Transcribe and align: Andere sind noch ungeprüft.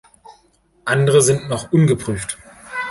Andere 0.85 1.21
sind 1.21 1.47
noch 1.47 1.71
ungeprüft. 1.71 2.39